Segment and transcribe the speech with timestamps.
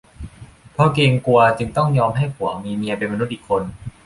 [0.71, 3.63] เพราะเกรงกลัวจึงต้องยอมให้ผัวมีเมียเป็นมนุษย์อีกคน